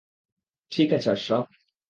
ঠিক 0.71 0.89
আছে, 0.93 1.09
আশরাফ। 1.11 1.47